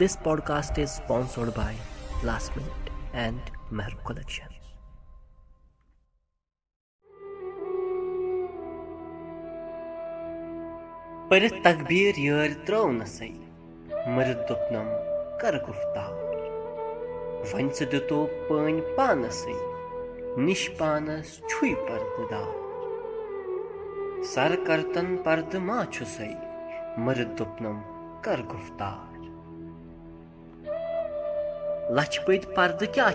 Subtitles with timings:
[0.00, 1.74] This podcast is sponsored by
[2.22, 2.90] Last Minute
[3.22, 3.40] and
[3.78, 4.46] Mehru Collection.
[11.30, 13.30] پٔرِتھ تقبیٖر یٲرۍ ترٲونسٕے
[14.14, 14.86] مٔرِتھ دوٚپنم
[15.40, 16.14] کر گُفتار
[17.50, 19.56] وۄنۍ ژٕ دِتو پٲنۍ پانسٕے
[20.44, 22.56] نِش پانس چھُے پردٕ دار
[24.34, 26.32] سر کرتن پردٕ ما چھُسے
[27.38, 27.76] دوٚپنم
[28.24, 29.17] کر گُفتار
[31.96, 33.12] لچھِ پٔتۍ پردٕ کیٛاہ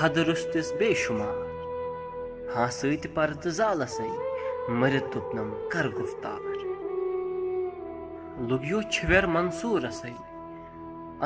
[0.00, 1.38] حدٕ رُستِس بے شُمار
[2.54, 4.10] ہاسۭتۍ پردٕ زالسٕے
[4.78, 6.42] مٔرِتھ دوٚپنم کر گُفتار
[8.48, 10.14] لُگیو چھِوٮ۪ر منصوٗرسٕے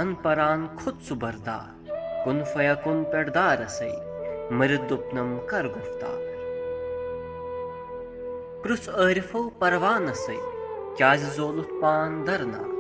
[0.01, 1.69] ان پران کھوٚت سُہ بردار
[2.25, 3.93] کُن فیا کُن پٮ۪ٹھ دارسٕے
[4.59, 6.23] مٔرِتھ دوٚپنم کر گُفتار
[8.63, 10.39] پرُژھ عٲرفو پروانسٕے
[10.97, 12.71] کیازِ زولُتھ پان درنار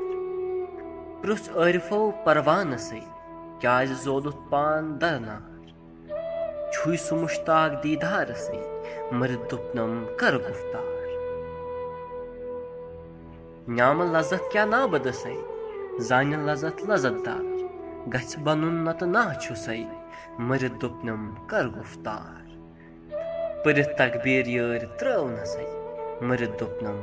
[1.23, 3.18] پرُژھ عٲرفو پروانسٕے
[3.61, 5.47] کیازِ زولُتھ پان درنار
[6.73, 8.63] چھُے سُہ مُشتاق دیٖدارسٕے
[9.51, 11.07] دوٚپنم کر گُفتار
[13.77, 15.37] نامہٕ لذت کیٛاہ نابدسے
[16.09, 17.47] زانہِ لذت لذت دار
[18.13, 19.83] گژھِ بنُن نتہٕ نا چھُسے
[20.47, 22.45] مٔرِتھ دوٚپنم کر گُفتار
[23.63, 25.67] پٔرِتھ تقبیٖر یٲرۍ ترٲونسے
[26.27, 26.99] مٔرِتھ دوٚپنم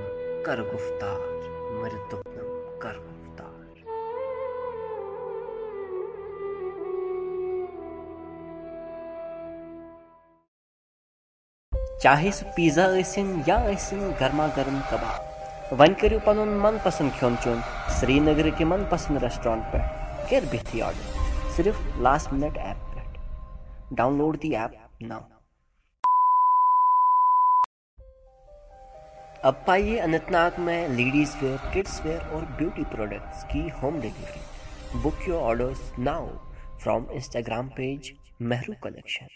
[0.45, 1.22] کر گُفتار
[1.80, 2.50] مٔرِتھ دوٚپنم
[2.81, 2.95] کر
[12.03, 17.34] چاہے سُہ پیٖزا ٲسِن یا ٲسِن گرما گرم کباب وۄنۍ کٔرِو پنُن من پسنٛد کھیوٚن
[17.42, 17.61] چیوٚن
[17.98, 24.56] سرینگرٕکہِ من پسنٛد ریسٹورنٹ پٮ۪ٹھ کٔر بِہتھٕے آرڈر صرف لاسٹ مِنٹ ایپ پٮ۪ٹھ download the
[24.56, 25.19] app now
[29.42, 35.28] अब पाइए अनंतनाग में लेडीज वेयर किड्स वेयर और ब्यूटी प्रोडक्ट्स की home delivery book
[35.28, 36.27] your orders now
[36.83, 38.12] from Instagram page
[38.50, 39.27] Mehru collection